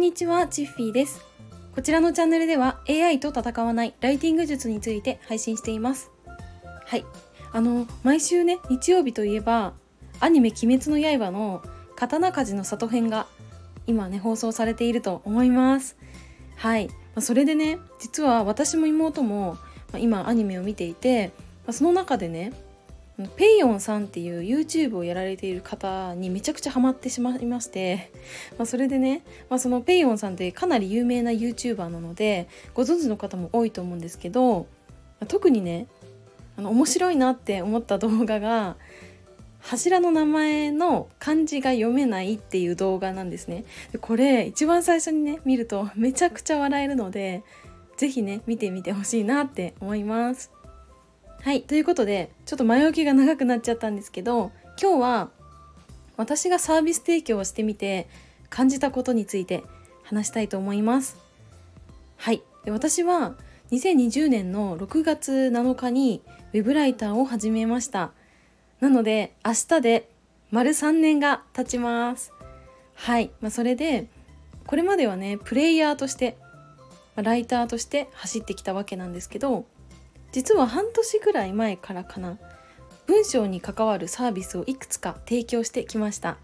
[0.00, 1.20] んにちは、チッフィーです。
[1.74, 6.10] こちらのチャンネルでは AI と戦わないライティング術について配信しています。
[6.86, 7.04] はい。
[7.52, 9.74] あの、毎週ね、日曜日といえば、
[10.18, 11.62] アニメ鬼滅の刃の
[11.96, 13.26] 刀鍛冶の里編が
[13.86, 15.98] 今ね、放送されていると思います。
[16.56, 16.88] はい。
[16.88, 19.58] まあそれでね、実は私も妹も、
[19.92, 21.32] ま今アニメを見ていて、
[21.66, 22.54] まあその中でね、
[23.28, 28.12] ペイヨンさんっていう YouTube をやられている方にめちゃくちゃハマってしまいまして、
[28.58, 34.66] まあ、それでね、まあ、そのペイヨンさんってかなり有名な YouTuber なのでご存知の方も多いと思うんですけど
[35.28, 35.86] 特にね
[36.56, 38.76] あの面白いなって思った動画が
[39.60, 43.64] 柱の名前の漢字が読めないっていう動画なんですね。
[43.92, 47.42] でこれ一番最初にね見るとめちゃくちゃ笑えるので
[47.98, 50.50] 是非ね見てみてほしいなって思います。
[51.42, 55.30] はいということでちょっと前置きが長くなっちゃったんですけど今日は
[56.18, 58.08] 私がサービス提供をしてみて
[58.50, 59.64] 感じたことについて
[60.02, 61.16] 話したいと思います。
[62.18, 63.36] はいで私は
[63.72, 68.10] 2020年の6月7日にウェブライターを始めました。
[68.80, 70.10] なので明日で
[70.50, 72.32] 丸3年が経ちます。
[72.94, 74.08] はい、まあ、それで
[74.66, 76.36] これまではねプレイヤーとして
[77.16, 79.64] ライターとして走ってきたわけなんですけど
[80.32, 82.38] 実は半年ぐらい前からかな
[83.06, 86.36] 文章に関わるサービスをいくつか提供してきました。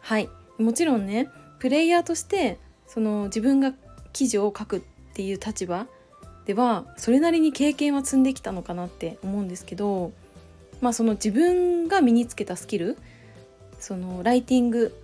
[0.00, 0.28] はい。
[0.58, 3.72] もちろんねプレイヤーとしてその自分が
[4.12, 4.80] 記事を書くっ
[5.14, 5.86] ていう立場
[6.46, 10.12] ではそれなりに経験は積んできたのかなって思うんですけど
[10.80, 12.98] まあその自分が身につけたスキル
[13.78, 14.94] そのライティング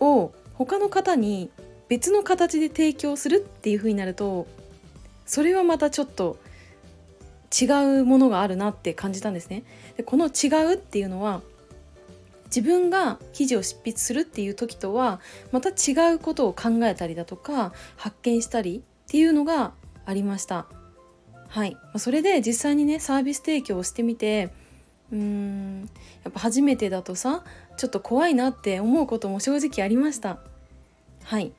[0.00, 1.50] を他の方に
[1.88, 4.46] 別の形で提供するっていう風になると
[5.26, 6.36] それはまたちょっと
[7.50, 9.64] 違うものがあるなって感じたんですね。
[9.96, 11.42] でこの違うっていうのは
[12.46, 15.20] 自分が記事を執筆するっていう時とは
[15.52, 19.72] また違うことを考えたりだとか発見したりっていうのが
[20.04, 20.66] ありました。
[21.48, 24.50] はい、それで実際にねサービス提供をしてみて
[25.12, 25.90] うーん
[26.22, 27.42] やっぱ初めてだとさ
[27.76, 30.38] ちょっと怖いなって思うことも正直ありました。
[31.24, 31.52] はい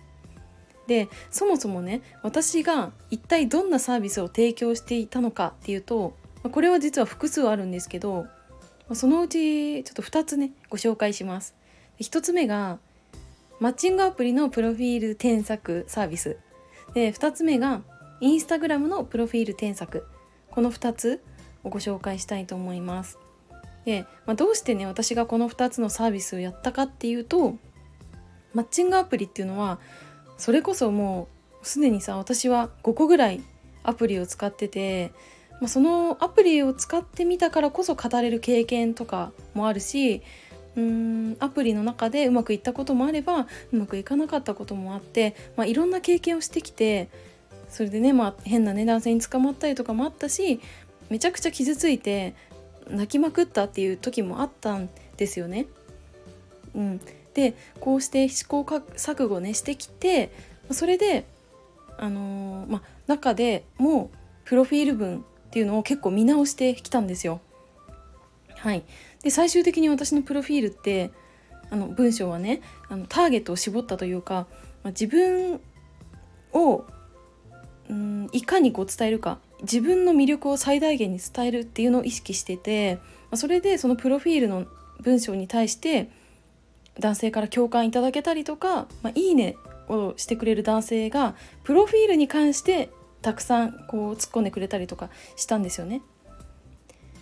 [0.87, 8.25] でそもそもね私が一体どんなサービスを提供していたのかっていうとこれは実は複数あるんですけど
[8.93, 11.55] そのうちちょっと2つねご紹介します。
[11.99, 12.79] 1つ目が
[13.59, 16.37] マッチングアプリのプロフィール添削サービス
[16.95, 17.83] で2つ目が
[18.19, 20.05] インスタグラムのプロフィール添削
[20.49, 21.23] この2つ
[21.63, 23.19] をご紹介したいと思います。
[23.85, 27.55] で、まあ、どうしてね私がこの2つのサービスをやったかっていうと
[28.53, 29.79] マッチングアプリっていうのは
[30.41, 31.28] それこそも
[31.62, 33.44] うすでにさ私は5個ぐらい
[33.84, 35.12] アプリを使ってて、
[35.59, 40.24] まあ、そのアプリを使ってみたからこそ語れる経験とかもあるし
[40.75, 43.41] うーんアプリの中でうまくいったこともあれば
[43.72, 47.12] うまくいかなかったこともあって、まあ、いろんな経験をしてきて
[47.69, 50.59] それでね、まあ、変なね男性に捕まったりとかもあったし
[51.12, 52.34] めちゃくちゃ傷ついて
[52.90, 55.68] 泣きまくったっていう時もあったんですよね。
[56.73, 57.02] うん、
[57.33, 60.31] でこうして試行錯誤ねしてきて
[60.71, 61.25] それで
[61.97, 64.09] あのーまあ中でも
[64.45, 65.21] プロフィール文っ
[65.51, 67.41] ていうのを結構見直してきたんですよ。
[68.55, 68.83] はい、
[69.23, 71.11] で最終的に私のプロフィールって
[71.69, 74.45] あの文章はねあのターゲットを絞ったというか、
[74.83, 75.59] まあ、自分
[76.53, 76.85] を
[77.89, 84.65] うんいかにこう伝えるか自分の魅力を最大限に伝えるっていうのを意識してて、まあそれでそのプロフィールの
[85.01, 86.09] 文章に対して
[87.00, 89.56] 男性から共感いただけたりとか「まあ、いいね」
[89.88, 92.90] をしてくれる男性がプロフィールに関して
[93.22, 96.02] たくさんこう突っ込んでくれたりとかしたんですよね。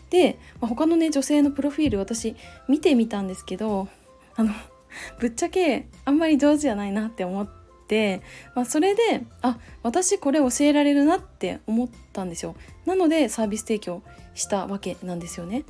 [0.09, 2.35] で、まあ、他のね女性のプロフィール私
[2.68, 3.88] 見てみたんですけど
[4.35, 4.53] あの
[5.19, 7.50] ぶっちゃけあんまり上手じゃないなって思っ
[7.88, 8.22] て、
[8.56, 12.56] まあ、それであ私これ教えられるなって思ったんですよ。
[12.86, 14.01] なのでサービス提供
[14.34, 15.63] したわけなんですよね。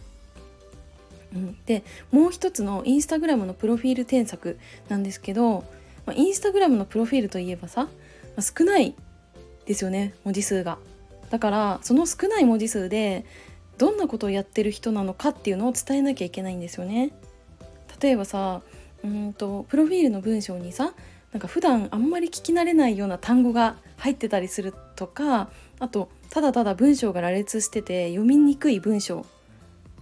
[1.34, 4.58] うん、でもう一つのインスタグラムのプロフィール添削
[4.88, 5.64] なんですけど、
[6.06, 7.90] まあ、インスタグラムのプロフィールといえばさ、ま
[8.38, 8.96] あ少ない
[9.66, 10.78] ですよね文字数が。
[11.30, 13.26] だからその少ない文字数で
[13.78, 17.12] どんなことをやってる人なのかっていうのを伝えなきゃいけないんですよね。
[18.02, 18.62] 例えばさ
[19.04, 20.94] うんとプロフィールの文章にさ
[21.32, 25.50] なんか普段あんまり聞き慣れないような単語が入ってたりするとか
[25.80, 29.26] あとただただ文章が羅列してて読みにくい文章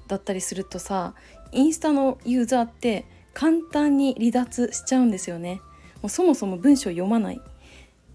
[0.07, 1.13] だったりするとさ
[1.51, 5.62] インスタのユーザーって簡単に離脱しちゃうんですよね。
[6.01, 7.42] もうそもそも文章読まない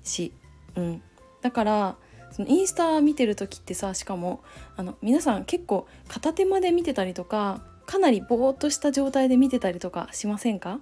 [0.03, 0.33] し、
[0.77, 1.03] うん、
[1.41, 1.97] だから
[2.31, 4.43] そのインスタ見てる時ってさしかも
[4.77, 10.81] あの皆さん結構片手間で見てたりとかかなりぼーっとした状態で見てたりとかしませんか？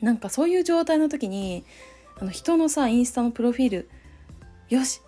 [0.00, 1.64] なんかそういう状態の時に
[2.18, 3.88] あの人のさインスタのプロフィール
[4.68, 5.00] よし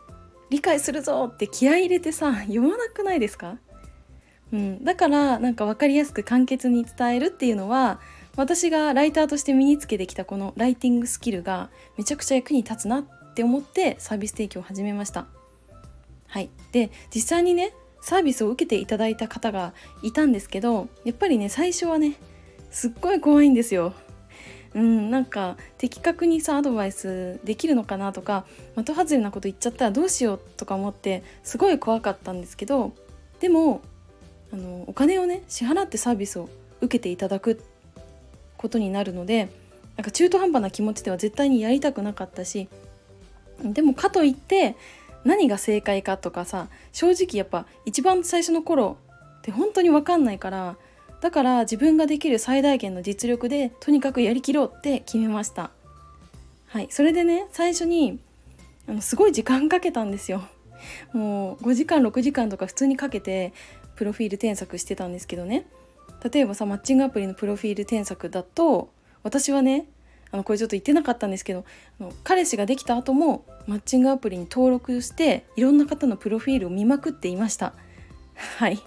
[0.51, 3.59] 理解するぞって気合い入れてさ読まなくないですか、
[4.53, 8.01] うん、だからなんか分かりやすく簡潔に伝えるっていうのは
[8.37, 15.27] 私がライターとして身につけてきたこのライティングスキルがめちゃくちゃ役に立つなって思ってサービス提供を始めました。
[16.29, 19.73] はい、で実際にねサービスを受けていただいた方が
[20.03, 22.15] いたんですけどやっぱりね最初はね
[22.71, 23.93] すっごい怖いんですよ。
[24.75, 28.45] うん、なんか的確にさアドバイスできるのかなとか
[28.77, 32.93] 的外れなこと言っちゃったらどうしようとか思ってすごい怖かったんですけど
[33.41, 33.81] でも
[34.53, 36.49] あのお金をね支払ってサービスを
[36.81, 37.63] 受けていただく
[38.57, 39.49] ことになるので
[39.97, 42.69] なんか中途半端な気持ちでは絶対にやりたくなかったし
[43.63, 44.77] でもかといって
[45.25, 48.97] 何が正解かとかさ正直やっぱ一番最初の頃
[49.39, 50.77] って本当に分かんないから
[51.21, 55.71] だから自分ができる最大限の実力でとにかくやりきろうって決めました。
[56.69, 58.21] はいそれでね最初に
[58.87, 60.43] あのすごい時間かけたんですよ。
[61.13, 63.53] もう5時間6時間とか普通にかけて
[63.99, 65.67] プロフィール添削してたんですけどね
[66.33, 68.91] 例えばさマッチングアプリのプロフィール添削だと
[69.25, 69.87] 私はね
[70.31, 71.65] あのこれちょっと言ってなかったんですけど
[72.01, 77.75] あの彼氏ができた後もマッチングアプリに登録していろんな方のプロフィールを見まくっていました。
[78.59, 78.79] はい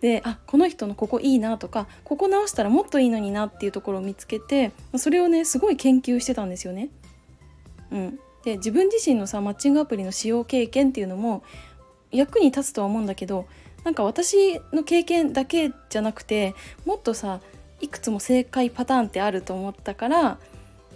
[0.00, 6.88] であこの人のここいいなとかここ直したらもっといいのになっていうところを見つけてそれをねすごい研究してたんですよね。
[7.92, 11.44] うん、で自分自身のさマッチングアプリの使用経験っていうのも
[12.10, 13.46] 役に立つとは思うんだけど
[13.86, 17.38] なんか私の経験だけじゃなくてもっとさ
[17.80, 20.38] いくつも正解パターンってあると思ったから、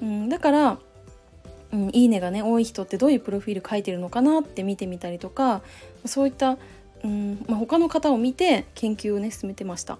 [0.03, 0.79] うん、だから、
[1.73, 5.63] うん、いいねがね多い人ってどういうプロフィール書いてるのかなって見てみたりとか
[6.05, 6.59] そういった、
[7.05, 9.99] うんまあ、他の方を見て研究をね進めてました。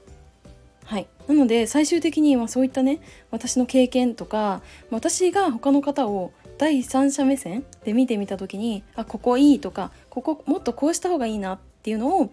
[0.85, 2.99] はい、なので最終的にはそういったね
[3.31, 12.33] 私の経験とか私が他の方を第三者目線で見てみた時にあここいいとかここもっとこうした方がいいなっていうのを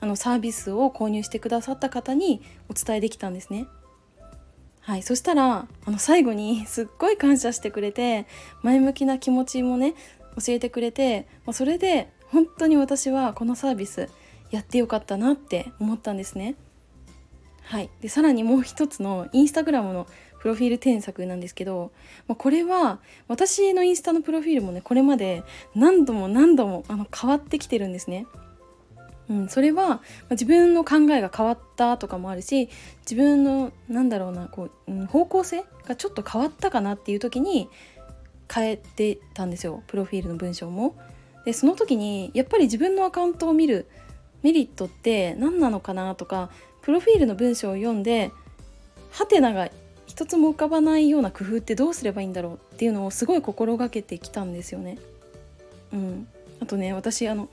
[0.00, 3.66] あのサービスを購入してくださった方にお伝えできたんですね。
[4.80, 8.26] はい、そしたらあの最後に すっごい感謝してくれて
[8.62, 9.94] 前向きな気持ちもね
[10.44, 14.08] 教えてくれて、まあ、それで本当に私はこのサービス
[14.50, 16.56] やってよかったなって思ったんですね。
[17.62, 20.08] はい、でさらにもう一つのインスタグラムの
[20.40, 21.92] プロフィール添削なんですけど、
[22.26, 22.98] まあ、これは
[23.28, 25.44] 私のインスタのプロフィールもねこれまで
[25.76, 28.26] 何度も何度もあの変わってきてるんですね。
[29.30, 30.00] うん、それは、まあ、
[30.32, 32.68] 自分の考えが変わったとかもあるし
[33.02, 37.68] 自分のなんだろうなこう、うん、方向性がちょっと変わったかなっていう時に
[38.52, 40.96] 変えてたんですよプロフィールの文章も。
[41.44, 43.86] でその時にやっぱり自分のアカウントを見る
[44.42, 46.50] メリットって何なのかなとか
[46.82, 48.30] プロフィールの文章を読んで
[49.10, 49.70] ハテナが
[50.06, 54.98] 一つも浮かばないような工夫ってどうすればいいんだろうっていうのをすごい心がけてきたんですよね。
[55.92, 56.28] うん、
[56.60, 57.48] あとね私あの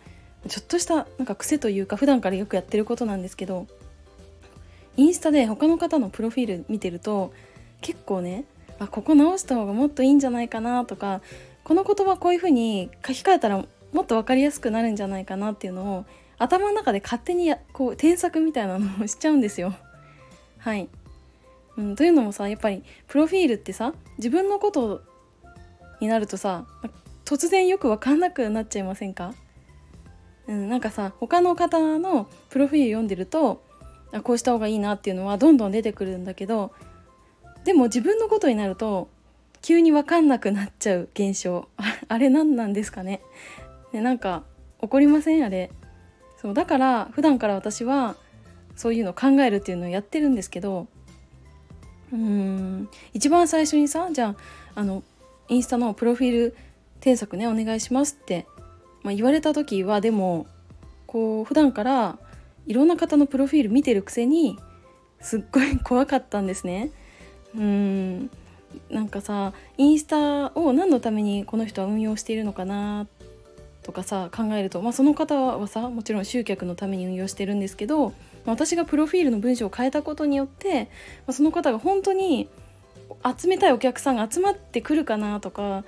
[0.48, 3.68] ちょっとしたなんか癖というか普段からよくやってることなんですけど
[4.96, 7.34] インスタで他の方のプロフィール見てると
[7.82, 8.46] 結構ね
[8.80, 11.22] あここ直した方がもっといいんじゃないかなとか
[11.64, 16.06] この言葉こういう風に書き換えたらもっと分かりやすくなるんじゃないかなっていうのを
[16.38, 19.74] 頭の中で勝手にやこう添削みたいなのをしちゃうんですよ。
[20.60, 20.88] はい、
[21.78, 25.02] うん、というのもさやっぱりプロフィールってさ自分のこと
[26.00, 26.66] になるとさ
[27.26, 29.34] 突然よく分かんなくなっちゃいませんか？
[30.48, 33.62] うん、なんかさ他の方のプロフィール読んでると
[34.12, 36.72] あこうした方がいいなっていうのはどんどん出てくるんだけど
[37.66, 39.10] でも自分のことになると
[39.62, 41.68] 急に分かんなくなっちゃう現象。
[42.08, 43.22] あれ何なんですかね。
[43.92, 44.44] ねなんか
[44.80, 45.44] 起こりません？
[45.44, 45.72] あれ。
[46.38, 48.16] そうだから普段から私は
[48.76, 50.88] そういうの考えるっていうのをやってるんですけど
[52.14, 54.36] うーん一番最初にさじゃ
[54.76, 55.04] ああの
[55.50, 56.58] インスタのプロフィール
[57.00, 58.46] 添削ねお願いしますって
[59.08, 60.48] まあ、言われた時はでも
[61.06, 62.20] こう普段から
[62.66, 64.60] いろんな方のプロフィール見てるくせに
[65.22, 66.92] すっごい怖かったんですね。
[67.56, 68.30] うん
[68.90, 73.08] なんかさインスタを何のためにこの人は運用しているのかな
[73.82, 78.14] とかさ考えると、まあ、その方はさもちろん集客のために運用してるんですけど、ま
[78.48, 80.90] あ、私がプロフィールの文章を変えたことによって、ま
[81.28, 82.50] あ、その方が本当に
[83.40, 85.86] 集めたいお客さんが集まってくるかなとか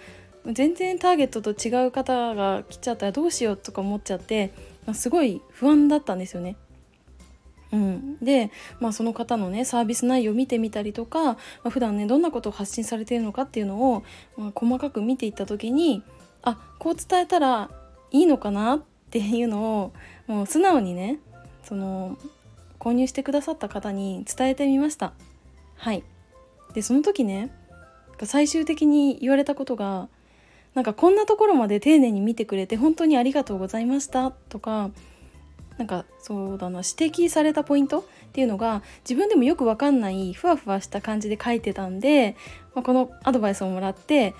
[0.54, 4.54] 全然ターゲットと違う方が来ちゃったらどうしようとか思っちゃって
[4.86, 6.56] ますごい不安だったんですよね。
[7.72, 14.04] うん、で、まあ、その方のねサービス内容を見てみたりとか、まあ、普段ねどんなことを発信されているのかっていうのを、
[14.38, 16.04] まあ、細かく見ていった時に
[16.42, 17.70] あこう伝えたら
[18.10, 19.94] いいのかなっていうのを
[20.26, 21.20] もう素直にね
[21.64, 22.18] その
[22.80, 25.14] 購入してくださった方に伝えてみました。
[25.76, 26.04] はい
[26.74, 27.52] でその時ね
[28.24, 30.10] 最終的に言われたことが
[30.76, 34.92] なんかこんなところまで丁寧に見てくれて本当にありがとうございましたとか
[35.78, 42.36] なんかそうだな指摘されたポイントっていうのが自分でもよく分かんないふわふわした感じで書いてたんで、
[42.76, 44.36] まあ、このアドバイスをもらって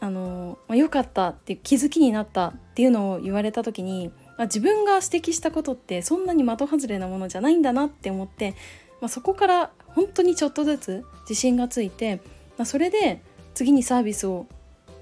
[0.00, 8.56] あの、まあ、よかったって気づきになったっていうのを言われた時に、まあ、自分が指摘したことってそんなに的外れなものじゃないんだなって思って、
[9.00, 12.16] まあ、そこから本当にちょっとずつ自信がついて、
[12.56, 13.22] まあ、それで
[13.54, 14.46] 次にサービスを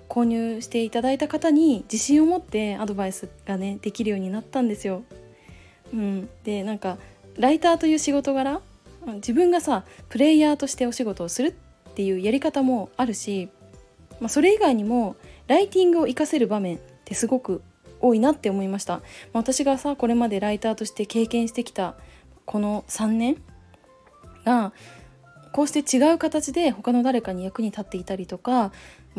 [0.09, 5.03] 購入していただいた方に自信を持ってアドバイスがねできるようになったんですよ。
[5.93, 6.99] うん、でなんか
[7.37, 8.61] ライターという仕事柄
[9.15, 13.49] 自分がさプレイヤーとしてお仕事をするっていうやり方もあるし、
[14.21, 17.63] まあ、それ以外にもライティングを活かせる場面ってすごく
[18.01, 19.03] 多いなって思いました、まあ、
[19.39, 21.95] 私がさこれまでライターとして経験してきた
[22.45, 23.37] この3年
[24.45, 24.73] が
[25.53, 28.73] こうして違う形で他の誰かに役に立っていたりとか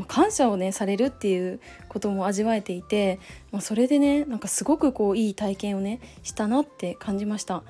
[0.06, 3.20] 感謝をねされるっていうことも味わえていて、
[3.52, 7.64] まあ、それでねなんかすごくこういい体験をねしたなって感じました。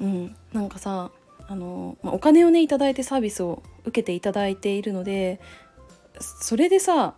[0.00, 1.10] うん、なんかさ
[1.48, 5.40] あの、まあ、お金をね頂いてサービスを受けていただいているので
[6.18, 7.14] それでさ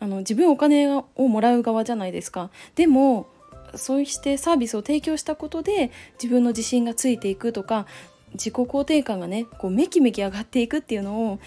[0.00, 2.50] あの自分お金をもらう側じゃないですか。
[2.74, 3.26] でも
[3.74, 7.86] そうしてサービスを提供したことで自分の自信がついていくとか
[8.32, 11.38] 自己肯定感がねこうめきめき上がっていくっていうのを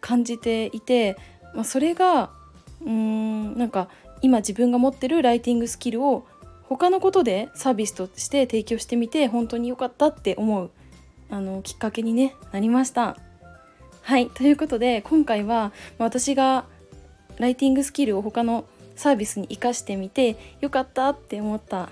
[0.00, 1.16] 感じていて
[1.54, 2.30] まあ、それが
[2.84, 3.88] うんなんか
[4.22, 6.26] 今自分が持ってるライティングスキルを
[6.64, 10.70] 他のことでサービスとして提供してみて本当に良かったって思う
[11.30, 13.16] あのきっかけに、ね、なりました。
[14.02, 16.64] はいということで今回は私が
[17.38, 18.64] ライティングスキルを他の
[18.96, 21.90] サービスに生かしてみて良かったって思った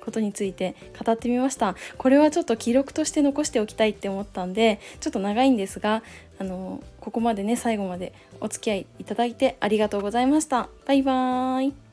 [0.00, 1.76] ことについて語ってみました。
[1.98, 6.02] これはちょっと記録として残しておきたいって思ったんでちょっと長いんですが
[6.38, 10.68] あのここまでね最後までお付き合いいただいてありがとうございました。
[10.86, 11.89] バイバーイ。